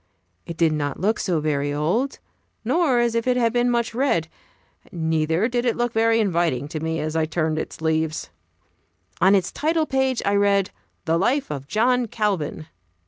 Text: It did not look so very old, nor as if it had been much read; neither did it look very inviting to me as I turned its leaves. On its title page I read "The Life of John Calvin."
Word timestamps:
It 0.47 0.57
did 0.57 0.73
not 0.73 0.99
look 0.99 1.19
so 1.19 1.39
very 1.39 1.71
old, 1.71 2.17
nor 2.65 2.97
as 2.97 3.13
if 3.13 3.27
it 3.27 3.37
had 3.37 3.53
been 3.53 3.69
much 3.69 3.93
read; 3.93 4.29
neither 4.91 5.47
did 5.47 5.63
it 5.63 5.77
look 5.77 5.93
very 5.93 6.19
inviting 6.19 6.67
to 6.69 6.79
me 6.79 6.99
as 6.99 7.15
I 7.15 7.25
turned 7.27 7.59
its 7.59 7.81
leaves. 7.81 8.31
On 9.21 9.35
its 9.35 9.51
title 9.51 9.85
page 9.85 10.23
I 10.25 10.33
read 10.33 10.71
"The 11.05 11.19
Life 11.19 11.51
of 11.51 11.67
John 11.67 12.07
Calvin." 12.07 12.65